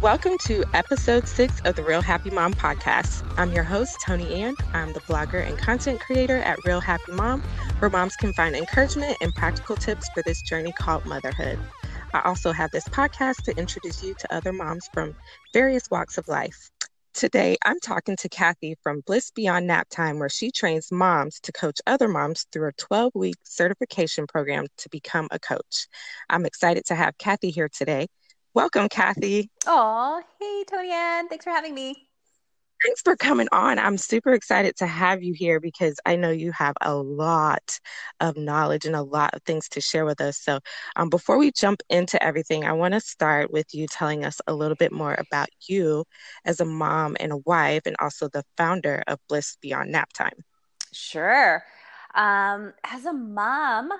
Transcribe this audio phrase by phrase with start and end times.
[0.00, 3.22] Welcome to episode six of the Real Happy Mom podcast.
[3.36, 4.56] I'm your host, Tony Ann.
[4.72, 7.42] I'm the blogger and content creator at Real Happy Mom,
[7.78, 11.58] where moms can find encouragement and practical tips for this journey called motherhood.
[12.14, 15.14] I also have this podcast to introduce you to other moms from
[15.52, 16.70] various walks of life.
[17.14, 21.52] Today, I'm talking to Kathy from Bliss Beyond Nap Time, where she trains moms to
[21.52, 25.88] coach other moms through a 12 week certification program to become a coach.
[26.30, 28.08] I'm excited to have Kathy here today.
[28.54, 29.50] Welcome, Kathy.
[29.66, 31.26] Oh, hey, Tony Ann.
[31.28, 32.08] Thanks for having me.
[32.84, 33.78] Thanks for coming on.
[33.78, 37.78] I'm super excited to have you here because I know you have a lot
[38.20, 40.36] of knowledge and a lot of things to share with us.
[40.36, 40.58] So,
[40.96, 44.52] um, before we jump into everything, I want to start with you telling us a
[44.52, 46.04] little bit more about you
[46.44, 50.44] as a mom and a wife, and also the founder of Bliss Beyond Nap Time.
[50.92, 51.64] Sure.
[52.14, 53.92] Um, as a mom,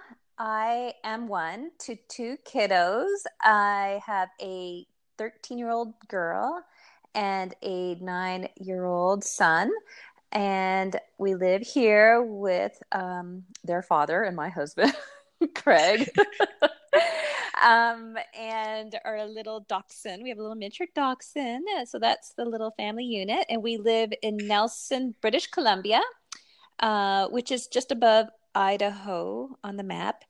[0.45, 3.06] I am one to two kiddos.
[3.41, 4.84] I have a
[5.16, 6.64] 13 year old girl
[7.14, 9.70] and a nine year old son.
[10.33, 14.92] And we live here with um, their father and my husband,
[15.55, 16.11] Craig.
[17.64, 20.24] um, and our little dachshund.
[20.24, 21.69] We have a little miniature dachshund.
[21.86, 23.47] So that's the little family unit.
[23.48, 26.00] And we live in Nelson, British Columbia,
[26.80, 30.25] uh, which is just above Idaho on the map.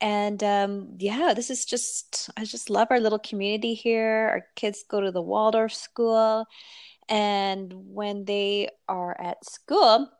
[0.00, 4.28] And um, yeah, this is just, I just love our little community here.
[4.30, 6.46] Our kids go to the Waldorf school.
[7.08, 10.10] And when they are at school,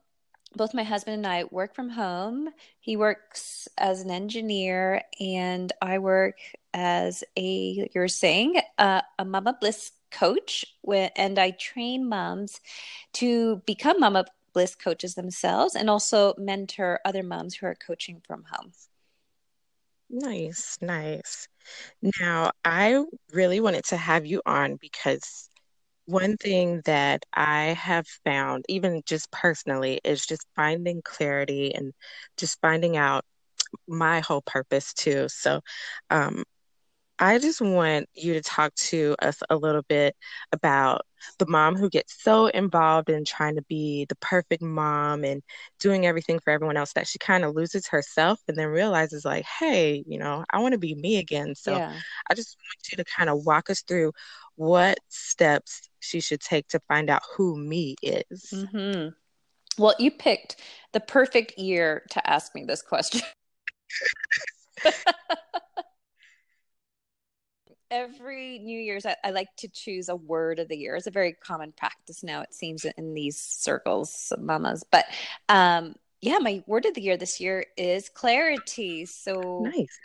[0.56, 2.48] both my husband and I work from home.
[2.78, 6.38] He works as an engineer, and I work
[6.72, 10.64] as a, you're saying, uh, a Mama Bliss coach.
[11.16, 12.60] And I train moms
[13.14, 18.44] to become Mama Bliss coaches themselves and also mentor other moms who are coaching from
[18.50, 18.72] home.
[20.10, 21.48] Nice, nice.
[22.20, 25.50] Now, I really wanted to have you on because
[26.06, 31.92] one thing that I have found, even just personally, is just finding clarity and
[32.36, 33.24] just finding out
[33.88, 35.28] my whole purpose too.
[35.28, 35.60] So,
[36.10, 36.44] um,
[37.24, 40.14] I just want you to talk to us a little bit
[40.52, 41.06] about
[41.38, 45.42] the mom who gets so involved in trying to be the perfect mom and
[45.80, 49.46] doing everything for everyone else that she kind of loses herself and then realizes, like,
[49.46, 51.54] hey, you know, I want to be me again.
[51.54, 51.94] So yeah.
[52.28, 54.12] I just want you to kind of walk us through
[54.56, 58.52] what steps she should take to find out who me is.
[58.52, 59.08] Mm-hmm.
[59.82, 60.56] Well, you picked
[60.92, 63.22] the perfect year to ask me this question.
[67.90, 70.96] every New Year's, I, I, like to choose a word of the year.
[70.96, 74.84] It's a very common practice now, it seems, in these circles, mamas.
[74.90, 75.06] But
[75.48, 79.06] um, yeah, my word of the year this year is clarity.
[79.06, 79.98] So nice.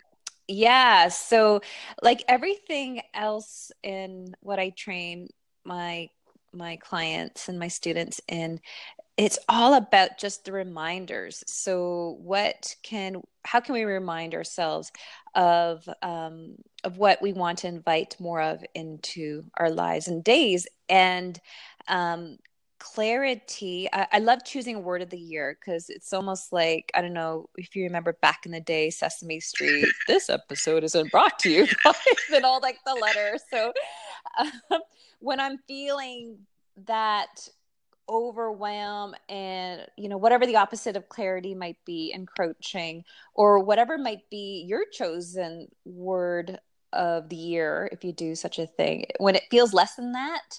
[0.48, 1.08] Yeah.
[1.08, 1.60] So,
[2.02, 5.28] like everything else in what I train
[5.64, 6.10] my
[6.52, 8.60] my clients and my students in
[9.16, 14.92] it's all about just the reminders so what can how can we remind ourselves
[15.34, 20.66] of um, of what we want to invite more of into our lives and days?
[20.88, 21.38] And
[21.88, 22.38] um,
[22.80, 27.02] clarity I, I, love choosing a word of the year because it's almost like i
[27.02, 31.38] don't know if you remember back in the day sesame street this episode isn't brought
[31.40, 31.92] to you by
[32.34, 33.42] and all like the letters.
[33.50, 33.72] So
[34.70, 34.80] um,
[35.20, 36.38] when i'm feeling
[36.86, 37.48] that
[38.10, 43.04] overwhelm and you know whatever the opposite of clarity might be encroaching
[43.34, 46.58] or whatever might be your chosen word
[46.92, 49.06] of the year if you do such a thing.
[49.18, 50.58] When it feels less than that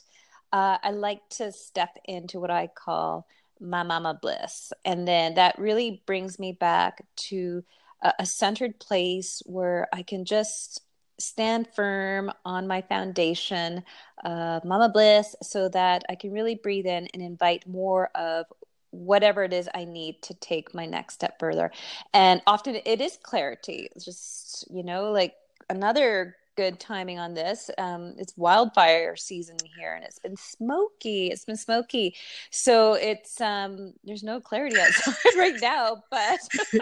[0.54, 3.28] uh, i like to step into what i call
[3.60, 4.74] my mama bliss.
[4.84, 7.64] And then that really brings me back to
[8.02, 10.82] a, a centered place where i can just
[11.22, 13.84] stand firm on my foundation
[14.24, 18.46] of Mama Bliss so that I can really breathe in and invite more of
[18.92, 21.72] whatever it is I need to take my next step further.
[22.14, 23.90] And often it is clarity.
[23.96, 25.36] It's just, you know, like
[25.70, 27.72] another good timing on this.
[27.78, 31.28] Um, it's wildfire season here and it's been smoky.
[31.28, 32.16] It's been smoky.
[32.50, 36.40] So it's um there's no clarity outside right now, but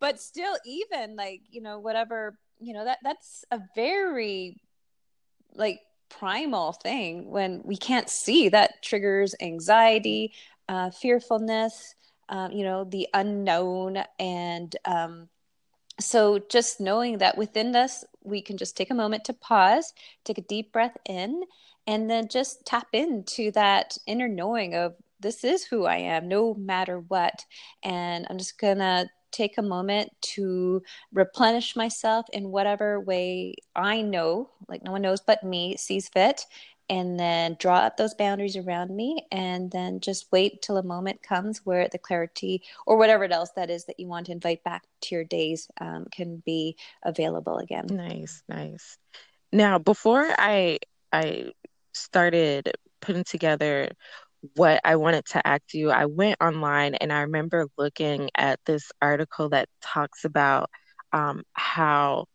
[0.00, 4.56] but still even like, you know, whatever you know that that's a very
[5.54, 8.48] like primal thing when we can't see.
[8.48, 10.32] That triggers anxiety
[10.68, 11.94] uh, fearfulness
[12.28, 14.02] um, you know the unknown.
[14.18, 15.28] And um,
[16.00, 19.92] so just knowing that within us we can just take a moment to pause
[20.24, 21.42] take a deep breath in
[21.86, 26.54] and then just tap into that inner knowing of this is who i am no
[26.54, 27.44] matter what.
[27.82, 30.82] And i'm just gonna take a moment to
[31.12, 36.44] replenish myself in whatever way I know, like no one knows but me, sees fit,
[36.88, 41.22] and then draw up those boundaries around me and then just wait till a moment
[41.22, 44.82] comes where the clarity or whatever else that is that you want to invite back
[45.00, 47.86] to your days um, can be available again.
[47.90, 48.98] Nice nice.
[49.52, 50.78] Now before i
[51.12, 51.52] i
[51.94, 53.90] started putting together
[54.54, 58.90] what i wanted to ask you i went online and i remember looking at this
[59.00, 60.68] article that talks about
[61.12, 62.26] um, how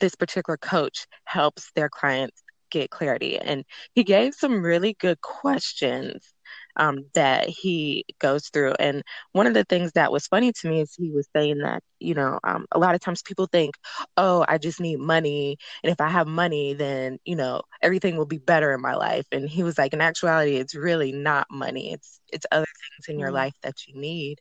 [0.00, 3.38] this particular coach helps their clients get clarity.
[3.38, 3.64] And
[3.94, 6.32] he gave some really good questions
[6.78, 8.74] um, that he goes through.
[8.78, 9.02] And
[9.32, 12.14] one of the things that was funny to me is he was saying that, you
[12.14, 13.74] know, um, a lot of times people think,
[14.16, 15.56] oh, I just need money.
[15.82, 19.26] And if I have money, then, you know, everything will be better in my life.
[19.32, 21.92] And he was like, in actuality, it's really not money.
[21.92, 23.34] It's, it's other things in your mm.
[23.34, 24.40] life that you need.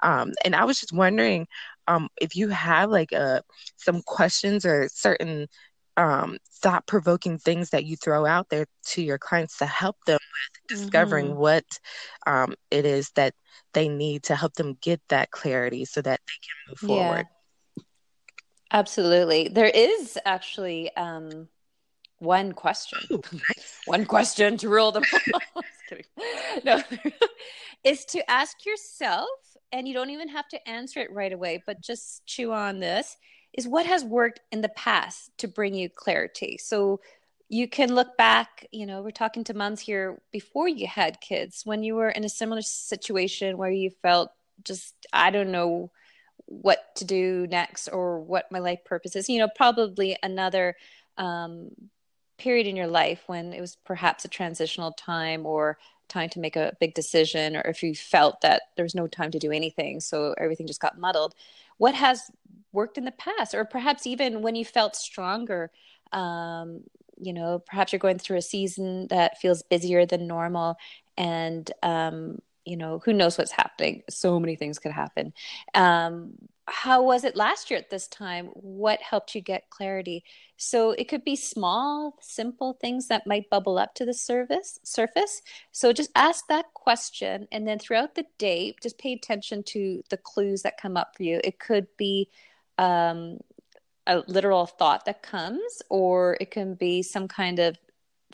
[0.00, 1.46] Um, and I was just wondering
[1.86, 3.40] um, if you have like a, uh,
[3.76, 5.48] some questions or certain
[5.98, 10.20] um, thought provoking things that you throw out there to your clients to help them
[10.20, 11.40] with discovering mm-hmm.
[11.40, 11.64] what
[12.24, 13.34] um, it is that
[13.74, 17.26] they need to help them get that clarity so that they can move forward.
[18.70, 19.48] Absolutely.
[19.48, 21.48] There is actually um,
[22.18, 23.00] one question.
[23.10, 23.80] Ooh, nice.
[23.86, 25.02] one question to rule them
[25.34, 25.62] all.
[26.64, 26.80] no,
[27.84, 29.28] is to ask yourself,
[29.72, 33.16] and you don't even have to answer it right away, but just chew on this
[33.52, 36.58] is what has worked in the past to bring you clarity.
[36.58, 37.00] So
[37.48, 41.62] you can look back, you know, we're talking to moms here before you had kids,
[41.64, 44.30] when you were in a similar situation where you felt
[44.64, 45.90] just, I don't know
[46.44, 50.76] what to do next or what my life purpose is, you know, probably another
[51.16, 51.70] um,
[52.38, 55.78] period in your life when it was perhaps a transitional time or
[56.08, 59.30] time to make a big decision, or if you felt that there was no time
[59.30, 61.34] to do anything, so everything just got muddled.
[61.76, 62.30] What has
[62.72, 65.70] worked in the past or perhaps even when you felt stronger
[66.12, 66.82] um,
[67.20, 70.76] you know perhaps you're going through a season that feels busier than normal
[71.16, 75.32] and um, you know who knows what's happening so many things could happen
[75.74, 76.32] um,
[76.70, 78.46] how was it last year at this time?
[78.54, 80.24] What helped you get clarity?
[80.56, 85.42] So it could be small simple things that might bubble up to the surface surface.
[85.72, 90.16] So just ask that question and then throughout the day just pay attention to the
[90.16, 91.40] clues that come up for you.
[91.42, 92.28] It could be
[92.76, 93.38] um,
[94.06, 97.76] a literal thought that comes, or it can be some kind of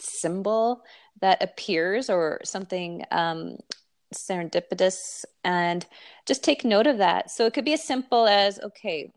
[0.00, 0.82] symbol
[1.20, 3.56] that appears or something um,
[4.14, 5.86] serendipitous and
[6.26, 7.30] just take note of that.
[7.30, 9.12] So it could be as simple as okay,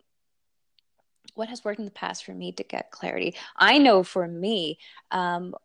[1.35, 3.35] what has worked in the past for me to get clarity?
[3.55, 4.79] I know for me,
[5.11, 5.55] um,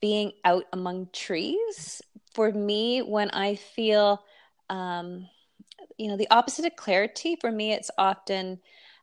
[0.00, 2.02] being out among trees,
[2.34, 4.22] for me, when I feel,
[4.70, 5.28] um,
[5.96, 8.60] you know, the opposite of clarity, for me, it's often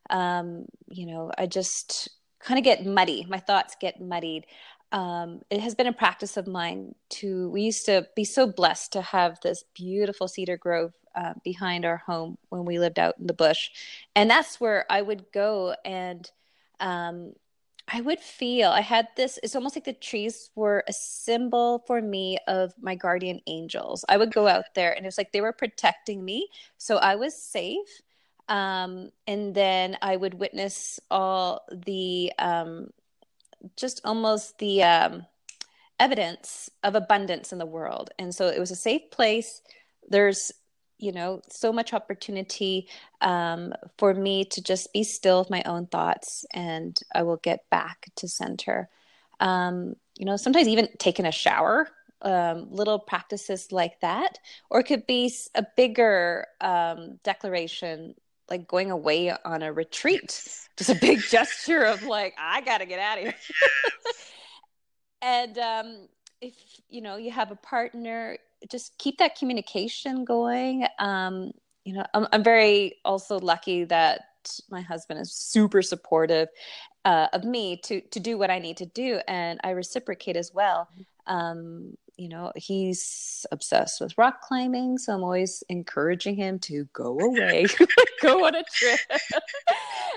[0.10, 2.10] um, you know, I just
[2.40, 3.26] kind of get muddy.
[3.28, 4.46] My thoughts get muddied.
[4.94, 8.94] Um, it has been a practice of mine to, we used to be so blessed
[8.94, 13.26] to have this beautiful cedar grove uh, behind our home when we lived out in
[13.26, 13.72] the bush.
[14.16, 16.30] And that's where I would go and
[16.80, 17.34] um,
[17.88, 22.00] I would feel I had this, it's almost like the trees were a symbol for
[22.00, 24.06] me of my guardian angels.
[24.08, 26.48] I would go out there and it was like they were protecting me.
[26.78, 28.02] So I was safe
[28.48, 32.90] um, and then I would witness all the um,
[33.76, 35.26] just almost the um,
[36.00, 38.10] evidence of abundance in the world.
[38.20, 39.62] And so it was a safe place.
[40.10, 40.52] There's
[41.00, 42.88] you know so much opportunity
[43.22, 47.70] um, for me to just be still with my own thoughts and i will get
[47.70, 48.90] back to center
[49.40, 51.90] um, you know sometimes even taking a shower
[52.22, 54.38] um, little practices like that
[54.70, 58.16] or it could be a bigger um, declaration
[58.50, 60.44] like going away on a retreat.
[60.78, 63.36] Just a big gesture of like, I got to get out of here.
[65.22, 66.08] and um,
[66.42, 66.54] if
[66.90, 68.38] you know you have a partner,
[68.70, 70.86] just keep that communication going.
[71.00, 71.52] Um,
[71.86, 74.22] you know, I'm, I'm very also lucky that
[74.70, 76.50] my husband is super supportive
[77.06, 80.52] uh, of me to to do what I need to do, and I reciprocate as
[80.54, 80.90] well.
[81.28, 87.20] Um, you know, he's obsessed with rock climbing, so I'm always encouraging him to go
[87.20, 87.66] away,
[88.22, 89.00] go on a trip.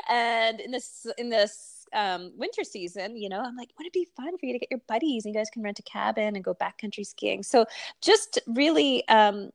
[0.08, 4.08] and in this in this um, winter season, you know, I'm like, would it be
[4.16, 6.44] fun for you to get your buddies and you guys can rent a cabin and
[6.44, 7.42] go backcountry skiing?
[7.42, 7.64] So
[8.02, 9.50] just really um,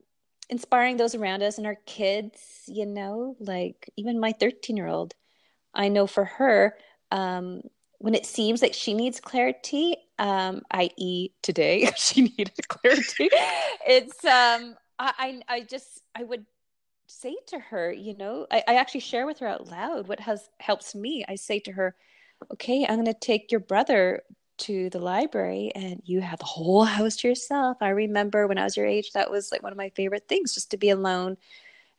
[0.48, 5.14] inspiring those around us and our kids, you know, like even my 13 year old,
[5.74, 6.76] I know for her,
[7.10, 7.62] um,
[8.02, 13.30] when it seems like she needs clarity, um, i.e., today she needed clarity.
[13.86, 16.44] it's um, I, I just I would
[17.06, 20.48] say to her, you know, I, I actually share with her out loud what has
[20.58, 21.24] helps me.
[21.28, 21.94] I say to her,
[22.52, 24.22] okay, I'm going to take your brother
[24.58, 27.76] to the library and you have the whole house to yourself.
[27.80, 30.54] I remember when I was your age, that was like one of my favorite things,
[30.54, 31.36] just to be alone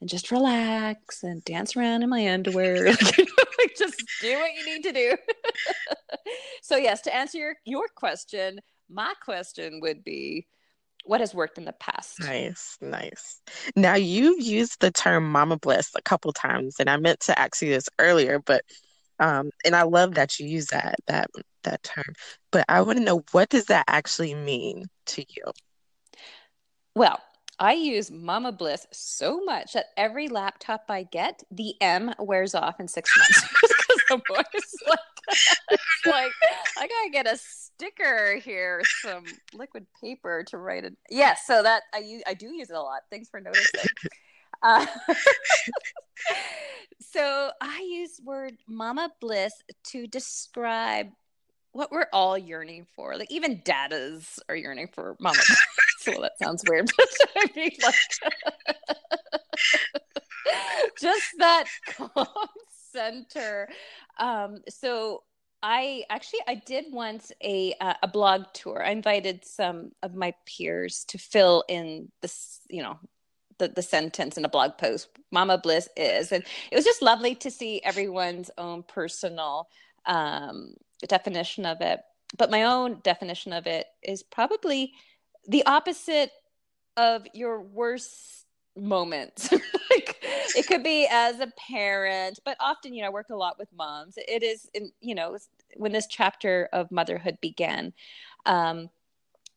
[0.02, 2.88] and just relax and dance around in my underwear.
[3.64, 5.16] like, just do what you need to do.
[6.62, 10.48] so yes, to answer your, your question, my question would be,
[11.06, 12.20] what has worked in the past.
[12.22, 13.42] Nice, nice.
[13.76, 17.62] Now you've used the term mama bliss a couple times, and I meant to ask
[17.62, 18.64] you this earlier, but
[19.20, 21.28] um, and I love that you use that that
[21.64, 22.14] that term.
[22.52, 25.44] But I want to know what does that actually mean to you?
[26.96, 27.20] Well,
[27.64, 32.82] I use Mama Bliss so much that every laptop I get, the M wears off
[32.82, 35.00] in six months because the voice like,
[36.06, 36.32] like
[36.78, 40.98] I gotta get a sticker here, some liquid paper to write it.
[41.10, 43.04] Yes, yeah, so that I use, I do use it a lot.
[43.10, 43.70] Thanks for noticing.
[44.62, 44.86] Uh,
[47.02, 49.52] so I use word mama bliss
[49.88, 51.08] to describe
[51.74, 53.18] what we're all yearning for.
[53.18, 55.42] Like even dadas are yearning for mama
[56.06, 56.20] bliss.
[56.20, 57.96] that sounds weird, but I mean like
[61.00, 61.66] just that
[61.98, 62.28] calm
[62.92, 63.70] center.
[64.20, 65.24] Um, so
[65.62, 68.84] I actually I did once a uh, a blog tour.
[68.86, 73.00] I invited some of my peers to fill in this, you know,
[73.60, 75.08] the, the sentence in a blog post.
[75.32, 79.68] Mama Bliss is, and it was just lovely to see everyone's own personal
[80.06, 80.74] um,
[81.08, 82.02] definition of it.
[82.38, 84.94] But my own definition of it is probably
[85.48, 86.32] the opposite
[86.98, 88.46] of your worst
[88.76, 89.52] moments.
[89.52, 90.20] like
[90.56, 93.70] it could be as a parent, but often, you know, I work a lot with
[93.76, 94.16] moms.
[94.18, 95.38] It is, in, you know,
[95.76, 97.94] when this chapter of motherhood began.
[98.46, 98.90] Um,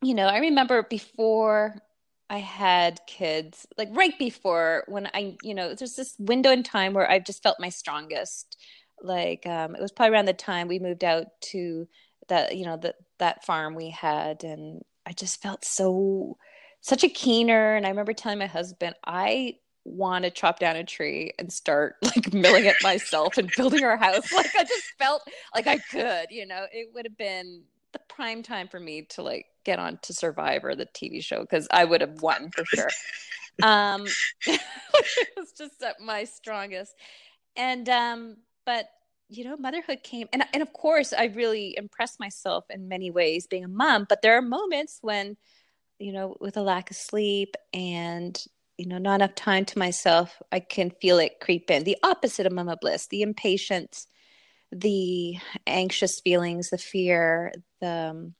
[0.01, 1.81] you know, I remember before
[2.29, 6.93] I had kids, like right before when I, you know, there's this window in time
[6.93, 8.57] where I just felt my strongest.
[9.01, 11.87] Like um, it was probably around the time we moved out to
[12.27, 16.37] that, you know, that that farm we had, and I just felt so
[16.81, 17.75] such a keener.
[17.75, 21.95] And I remember telling my husband, I want to chop down a tree and start
[22.03, 24.31] like milling it myself and building our house.
[24.33, 25.21] Like I just felt
[25.55, 29.23] like I could, you know, it would have been the prime time for me to
[29.23, 32.89] like get on to Survivor, the TV show, because I would have won for sure.
[33.63, 34.05] um,
[34.45, 36.93] it was just at my strongest.
[37.55, 38.89] And, um, but
[39.29, 43.47] you know, motherhood came, and and of course, I really impressed myself in many ways
[43.47, 44.05] being a mom.
[44.07, 45.37] But there are moments when,
[45.99, 48.41] you know, with a lack of sleep and
[48.77, 51.83] you know, not enough time to myself, I can feel it creep in.
[51.83, 54.07] The opposite of mama bliss, the impatience,
[54.71, 58.35] the anxious feelings, the fear, the um,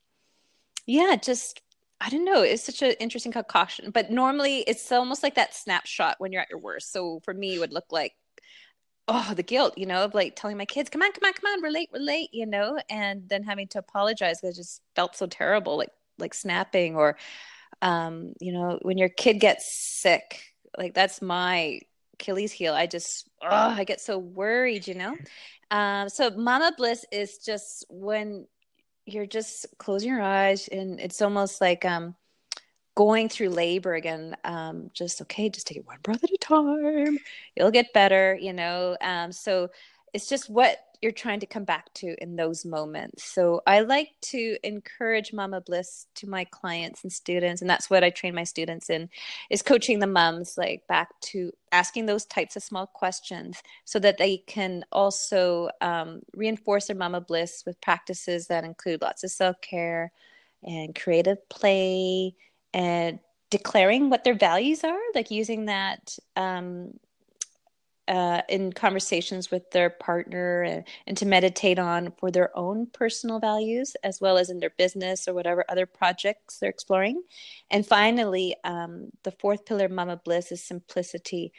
[0.86, 1.62] yeah, just
[2.00, 2.44] I don't know.
[2.44, 3.91] It's such an interesting concoction.
[3.91, 6.91] But normally it's almost like that snapshot when you're at your worst.
[6.91, 8.13] So for me, it would look like,
[9.07, 11.51] oh, the guilt, you know, of like telling my kids, come on, come on, come
[11.53, 15.27] on, relate, relate, you know, and then having to apologize because I just felt so
[15.27, 17.17] terrible, like like snapping or
[17.81, 20.41] um, you know, when your kid gets sick,
[20.77, 21.79] like that's my
[22.13, 22.73] Achilles heel.
[22.73, 25.15] I just, oh, I get so worried, you know?
[25.69, 28.47] Um, so Mama Bliss is just when
[29.05, 32.15] you're just closing your eyes and it's almost like um,
[32.98, 34.36] going through labor again.
[34.44, 37.20] Um, just okay, just take it one breath at a time.
[37.56, 38.98] You'll get better, you know.
[39.01, 39.70] Um, so
[40.13, 43.24] it's just what you're trying to come back to in those moments.
[43.24, 48.04] So I like to encourage Mama Bliss to my clients and students, and that's what
[48.04, 49.10] I train my students in,
[49.51, 54.18] is coaching the moms like back to asking those types of small questions so that
[54.18, 59.62] they can also um, reinforce their Mama Bliss with practices that include lots of self
[59.62, 60.12] care
[60.63, 62.34] and creative play
[62.74, 63.19] and
[63.50, 66.93] declaring what their values are, like using that um,
[68.07, 73.39] uh, in conversations with their partner and, and, to meditate on for their own personal
[73.39, 77.21] values as well as in their business or whatever other projects they're exploring.
[77.69, 81.51] And finally, um, the fourth pillar, Mama Bliss, is simplicity.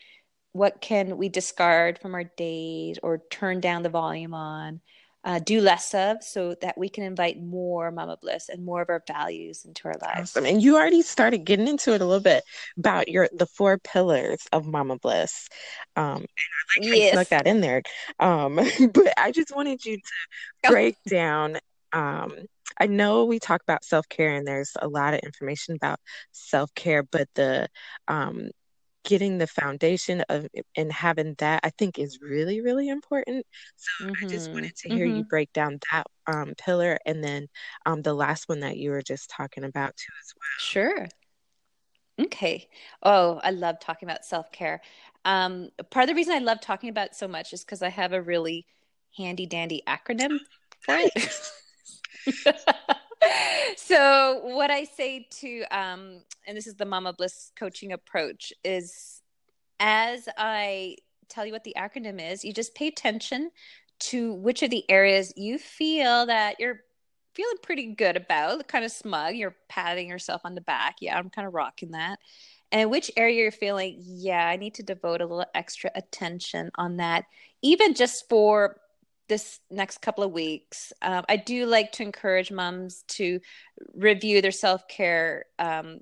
[0.52, 4.80] What can we discard from our days or turn down the volume on?
[5.25, 8.88] Uh, do less of so that we can invite more mama bliss and more of
[8.88, 10.46] our values into our lives awesome.
[10.46, 12.44] and you already started getting into it a little bit
[12.78, 15.48] about your the four pillars of mama bliss
[15.96, 17.12] um and I like yes.
[17.12, 17.82] snuck that in there
[18.20, 18.54] um
[18.94, 21.58] but i just wanted you to break down
[21.92, 22.32] um
[22.80, 25.98] I know we talk about self care and there's a lot of information about
[26.30, 27.68] self care, but the
[28.06, 28.50] um,
[29.08, 30.46] getting the foundation of
[30.76, 33.44] and having that i think is really really important
[33.76, 34.24] so mm-hmm.
[34.24, 35.16] i just wanted to hear mm-hmm.
[35.16, 37.48] you break down that um, pillar and then
[37.86, 41.08] um, the last one that you were just talking about too as well sure
[42.20, 42.68] Okay.
[43.04, 44.80] Oh, I love talking about self care.
[45.24, 47.90] Um, part of the reason I love talking about it so much is because I
[47.90, 48.66] have a really
[49.16, 50.38] handy dandy acronym
[50.80, 51.40] for it.
[53.76, 59.23] so, what I say to, um, and this is the Mama Bliss coaching approach, is
[59.80, 60.97] as I
[61.28, 63.50] tell you what the acronym is, you just pay attention
[64.00, 66.80] to which of the areas you feel that you're
[67.35, 69.35] feeling pretty good about, kind of smug.
[69.35, 70.97] You're patting yourself on the back.
[71.00, 72.18] Yeah, I'm kind of rocking that.
[72.70, 76.99] And which area you're feeling, yeah, I need to devote a little extra attention on
[76.99, 77.25] that,
[77.62, 78.78] even just for
[79.28, 80.92] this next couple of weeks.
[81.02, 83.40] Um, I do like to encourage moms to
[83.94, 86.00] review their self care um,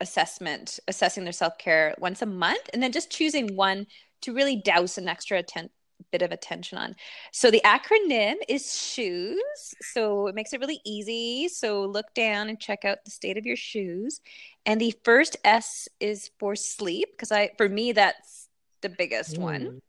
[0.00, 3.86] assessment, assessing their self care once a month, and then just choosing one
[4.22, 5.70] to really douse an extra attention
[6.12, 6.94] bit of attention on.
[7.32, 9.74] So the acronym is shoes.
[9.80, 11.48] So it makes it really easy.
[11.48, 14.20] So look down and check out the state of your shoes.
[14.64, 18.48] And the first S is for sleep because I for me that's
[18.80, 19.42] the biggest mm.
[19.42, 19.82] one.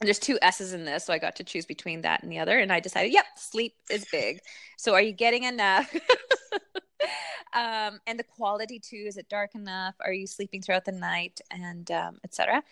[0.00, 2.38] And there's two S's in this, so I got to choose between that and the
[2.38, 2.58] other.
[2.58, 4.40] And I decided, yep, sleep is big.
[4.78, 5.94] So are you getting enough?
[7.52, 9.04] um, and the quality too.
[9.06, 9.94] Is it dark enough?
[10.00, 11.40] Are you sleeping throughout the night?
[11.50, 12.62] And um, etc.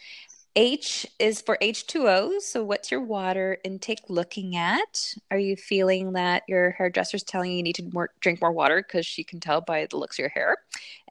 [0.57, 2.41] H is for H2O.
[2.41, 5.15] So, what's your water intake looking at?
[5.31, 8.83] Are you feeling that your hairdresser's telling you you need to more, drink more water
[8.83, 10.57] because she can tell by the looks of your hair?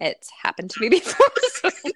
[0.01, 1.27] It's happened to me before.
[1.53, 1.87] so, so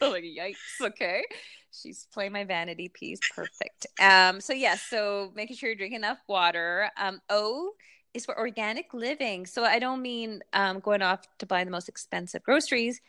[0.10, 0.54] like, yikes.
[0.80, 1.24] Okay.
[1.72, 3.20] She's playing my vanity piece.
[3.34, 3.86] Perfect.
[4.00, 6.90] Um, so, yeah, so making sure you're drinking enough water.
[6.96, 7.72] Um, o
[8.12, 9.46] is for organic living.
[9.46, 13.00] So, I don't mean um, going off to buy the most expensive groceries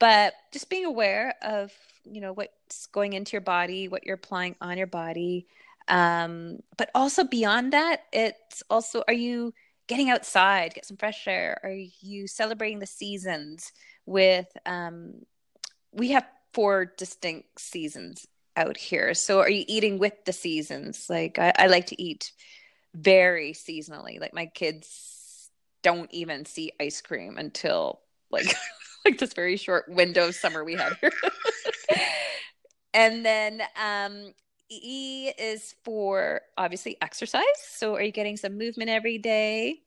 [0.00, 1.72] but just being aware of
[2.04, 5.46] you know what's going into your body what you're applying on your body
[5.86, 9.54] um, but also beyond that it's also are you
[9.86, 13.72] getting outside get some fresh air are you celebrating the seasons
[14.06, 15.14] with um,
[15.92, 18.26] we have four distinct seasons
[18.56, 22.32] out here so are you eating with the seasons like I, I like to eat
[22.94, 25.20] very seasonally like my kids
[25.82, 28.54] don't even see ice cream until like
[29.04, 31.12] like this very short window of summer we had here.
[32.94, 34.32] and then um,
[34.68, 37.44] E is for obviously exercise.
[37.70, 39.80] So are you getting some movement every day?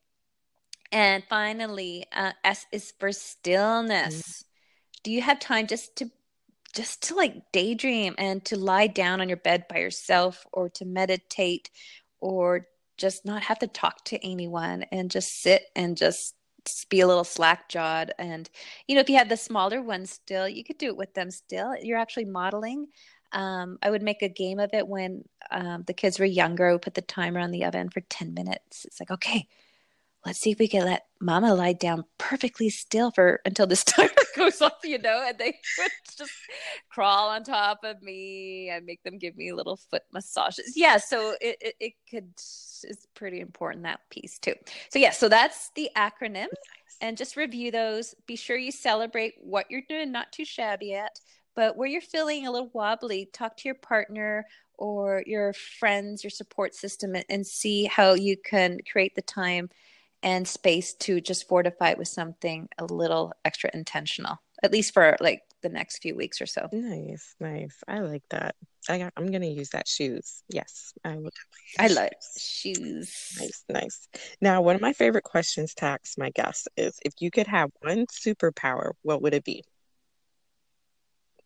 [0.91, 4.15] And finally, uh, S is for stillness.
[4.15, 4.99] Mm-hmm.
[5.03, 6.09] Do you have time just to
[6.73, 10.85] just to like daydream and to lie down on your bed by yourself or to
[10.85, 11.69] meditate
[12.19, 16.35] or just not have to talk to anyone and just sit and just
[16.89, 18.13] be a little slack jawed.
[18.17, 18.49] And
[18.87, 21.31] you know if you have the smaller ones still you could do it with them
[21.31, 21.75] still.
[21.81, 22.87] You're actually modeling.
[23.31, 26.67] Um, i would make a game of it when um, the kids were younger.
[26.67, 28.85] I would put the timer on the oven for 10 minutes.
[28.85, 29.47] It's like okay
[30.25, 34.09] let's see if we can let mama lie down perfectly still for until this timer
[34.35, 36.33] goes off, you know, and they would just
[36.89, 40.73] crawl on top of me and make them give me little foot massages.
[40.75, 44.55] Yeah, so it, it, it could is pretty important that piece too.
[44.89, 46.47] So yeah, so that's the acronym.
[47.01, 48.15] And just review those.
[48.27, 51.19] Be sure you celebrate what you're doing, not too shabby yet,
[51.55, 54.45] but where you're feeling a little wobbly, talk to your partner
[54.77, 59.69] or your friends, your support system, and see how you can create the time
[60.23, 65.17] and space to just fortify it with something a little extra intentional, at least for
[65.19, 66.67] like the next few weeks or so.
[66.71, 67.75] Nice, nice.
[67.87, 68.55] I like that.
[68.89, 70.43] I got, I'm gonna use that shoes.
[70.49, 71.31] Yes, I will.
[71.77, 73.35] I like shoes.
[73.39, 74.07] Nice, nice.
[74.41, 77.69] Now, one of my favorite questions to ask my guests is: if you could have
[77.81, 79.63] one superpower, what would it be?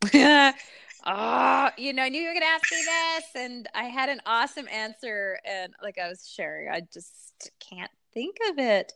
[0.14, 4.22] oh, you know, I knew you were gonna ask me this, and I had an
[4.26, 8.94] awesome answer, and like I was sharing, I just can't think of it.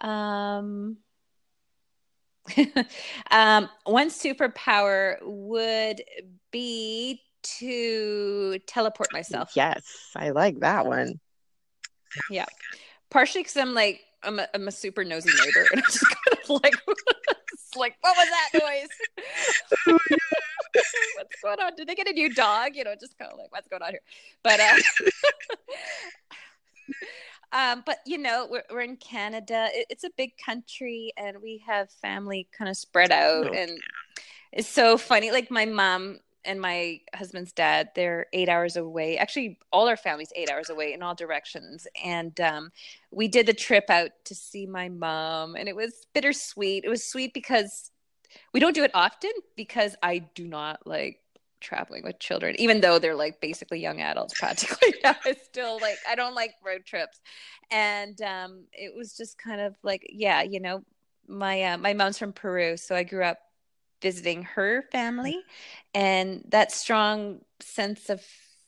[0.00, 0.96] Um,
[3.30, 6.02] um, one superpower would
[6.50, 7.22] be
[7.58, 9.52] to teleport myself.
[9.54, 9.84] Yes,
[10.16, 11.20] I like that one.
[12.28, 12.46] Yeah,
[13.10, 16.38] partially because I'm like I'm a, I'm a super nosy neighbor, and I'm just kind
[16.42, 16.74] of like,
[17.76, 18.88] like what was that noise?
[21.16, 21.76] what's going on?
[21.76, 22.74] Did they get a new dog?
[22.74, 24.00] You know, just kind of like what's going on here.
[24.42, 24.76] But uh,
[27.52, 29.68] um, but you know, we're, we're in Canada.
[29.72, 33.52] It, it's a big country, and we have family kind of spread out, oh.
[33.52, 33.78] and
[34.52, 35.30] it's so funny.
[35.30, 39.18] Like my mom and my husband's dad, they're eight hours away.
[39.18, 41.86] Actually, all our families eight hours away in all directions.
[42.02, 42.70] And um,
[43.10, 46.84] we did the trip out to see my mom, and it was bittersweet.
[46.84, 47.90] It was sweet because
[48.52, 51.20] we don't do it often because I do not like
[51.66, 55.16] traveling with children, even though they're like basically young adults practically now.
[55.26, 57.20] It's still like I don't like road trips.
[57.70, 60.82] And um it was just kind of like, yeah, you know,
[61.28, 63.38] my uh, my mom's from Peru, so I grew up
[64.00, 65.40] visiting her family,
[65.94, 68.22] and that strong sense of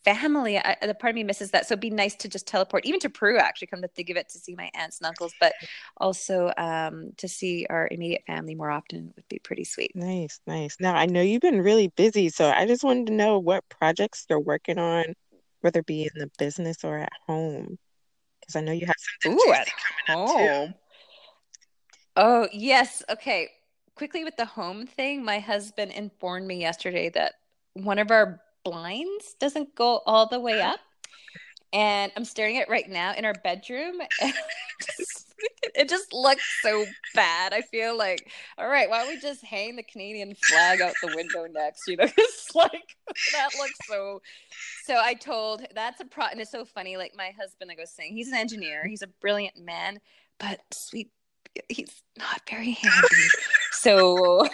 [0.05, 0.59] family.
[0.59, 1.67] I, the part of me misses that.
[1.67, 4.17] So it'd be nice to just teleport, even to Peru, actually, come to think of
[4.17, 5.53] it, to see my aunts and uncles, but
[5.97, 9.95] also um, to see our immediate family more often would be pretty sweet.
[9.95, 10.77] Nice, nice.
[10.81, 14.27] Now, I know you've been really busy, so I just wanted to know what projects
[14.29, 15.15] you're working on,
[15.61, 17.79] whether it be in the business or at home,
[18.41, 19.69] because I know you have something Ooh, at
[20.09, 20.75] home.
[22.17, 23.03] Oh, yes.
[23.11, 23.49] Okay.
[23.95, 27.35] Quickly with the home thing, my husband informed me yesterday that
[27.75, 30.81] one of our blinds doesn't go all the way up.
[31.73, 34.01] And I'm staring at it right now in our bedroom.
[35.75, 37.53] it just looks so bad.
[37.53, 41.15] I feel like, all right, why don't we just hang the Canadian flag out the
[41.15, 41.83] window next?
[41.87, 42.97] You know, it's like
[43.33, 44.23] that looks so.
[44.85, 46.97] So I told that's a pro, and it's so funny.
[46.97, 48.87] Like my husband, like I was saying, he's an engineer.
[48.87, 49.99] He's a brilliant man,
[50.39, 51.11] but sweet,
[51.69, 53.29] he's not very handy.
[53.73, 54.49] so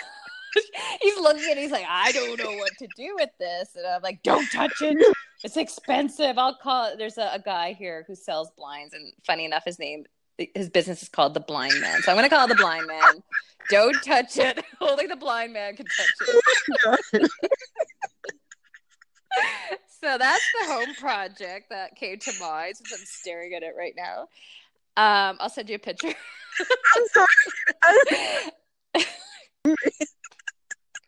[1.03, 3.71] he's looking and he's like, I don't know what to do with this.
[3.77, 5.17] And I'm like, don't touch it.
[5.43, 6.39] It's expensive.
[6.39, 6.99] I'll call it.
[6.99, 8.95] There's a, a guy here who sells blinds.
[8.95, 10.05] And funny enough, his name,
[10.55, 12.01] his business is called The Blind Man.
[12.03, 13.23] So I'm going to call it The Blind Man.
[13.71, 14.65] Don't touch it.
[14.81, 16.29] Only the blind man can touch
[17.13, 17.13] it.
[20.03, 23.95] so that's the home project that came to mind since I'm staring at it right
[23.97, 24.29] now.
[24.97, 26.13] Um, I'll send you a picture.
[26.97, 27.27] I'm sorry.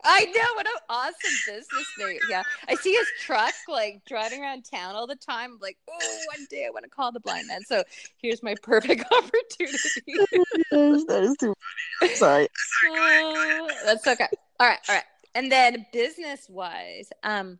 [0.06, 2.18] I know what an awesome business name.
[2.30, 5.52] Yeah, I see his truck like driving around town all the time.
[5.54, 7.62] I'm like, oh, one day I want to call the blind man.
[7.64, 7.82] So
[8.22, 9.78] here's my perfect opportunity.
[10.70, 11.54] that is too
[12.00, 12.14] funny.
[12.14, 12.48] sorry.
[12.88, 14.28] Uh, that's okay.
[14.60, 15.04] All right, all right.
[15.34, 17.58] And then business wise, um,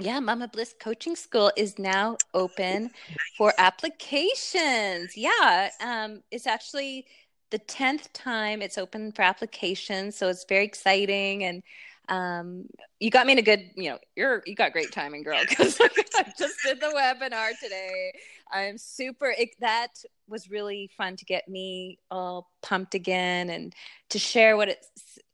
[0.00, 2.90] yeah, Mama Bliss Coaching School is now open
[3.36, 5.16] for applications.
[5.16, 7.06] Yeah, um, it's actually
[7.52, 11.62] the 10th time it's open for applications so it's very exciting and
[12.08, 12.64] um,
[12.98, 15.78] you got me in a good you know you're you got great timing girl because
[15.80, 15.88] i
[16.36, 18.12] just did the webinar today.
[18.50, 19.88] I'm super it, that
[20.28, 23.74] was really fun to get me all pumped again and
[24.10, 24.84] to share what it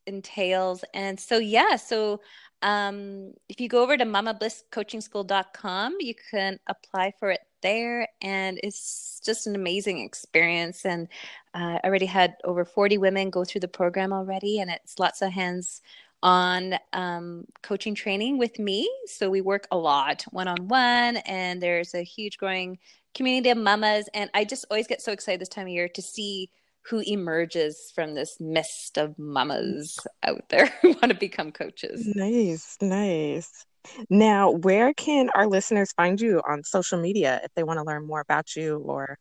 [0.07, 2.21] entails and so yeah so
[2.61, 9.21] um, if you go over to mamablisscoachingschool.com you can apply for it there and it's
[9.25, 11.09] just an amazing experience and
[11.59, 15.23] uh, i already had over 40 women go through the program already and it's lots
[15.23, 15.83] of hands
[16.23, 18.91] on um, coaching training with me.
[19.07, 22.79] So we work a lot one-on-one and there's a huge growing
[23.15, 24.09] community of mamas.
[24.15, 26.51] And i just always get so excited this time of year to see
[26.83, 32.07] who emerges from this mist of mamas out there who want to become coaches.
[32.15, 33.67] Nice nice.
[34.11, 38.07] Now, where can our listeners find you on social media if they want to learn
[38.07, 39.19] more about you or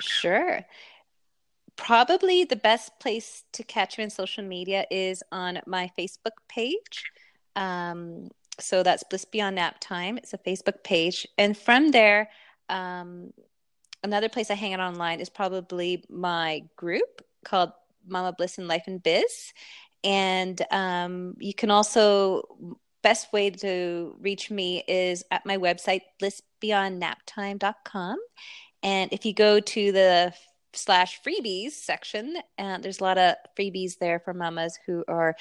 [0.00, 0.64] Sure.
[1.76, 7.04] Probably the best place to catch me on social media is on my Facebook page.
[7.54, 10.18] Um, so that's Bliss Beyond Nap Time.
[10.18, 11.26] It's a Facebook page.
[11.36, 12.30] And from there,
[12.68, 13.32] um,
[14.02, 17.72] another place I hang out online is probably my group called
[18.06, 19.52] Mama Bliss and Life and Biz.
[20.02, 22.42] And um, you can also
[23.02, 28.18] best way to reach me is at my website, blissbeyondnaptime.com.
[28.82, 30.32] And if you go to the
[30.76, 35.34] slash freebies section, and there's a lot of freebies there for mamas who are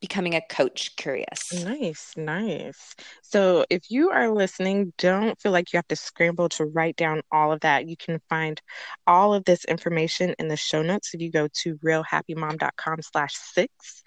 [0.00, 1.64] becoming a coach curious.
[1.64, 2.94] Nice, nice.
[3.22, 7.22] So if you are listening, don't feel like you have to scramble to write down
[7.30, 7.88] all of that.
[7.88, 8.60] You can find
[9.06, 14.02] all of this information in the show notes if you go to realhappymom.com slash six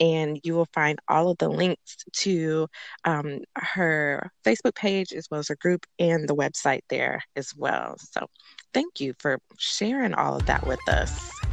[0.00, 2.66] and you will find all of the links to
[3.04, 7.96] um, her Facebook page as well as her group and the website there as well.
[7.98, 8.26] So
[8.72, 11.43] thank you for sharing all of that with us.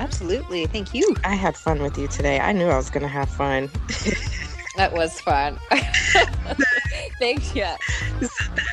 [0.00, 0.64] Absolutely.
[0.64, 1.14] Thank you.
[1.24, 2.40] I had fun with you today.
[2.40, 3.68] I knew I was going to have fun.
[4.76, 5.58] that was fun.
[7.20, 7.66] Thank you.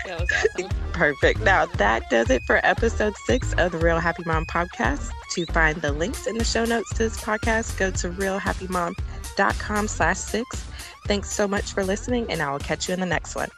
[0.05, 0.69] That was awesome.
[0.93, 1.41] Perfect.
[1.41, 5.11] Now, that does it for episode six of the Real Happy Mom podcast.
[5.33, 10.17] To find the links in the show notes to this podcast, go to realhappymom.com slash
[10.17, 10.65] six.
[11.07, 13.49] Thanks so much for listening, and I will catch you in the next one.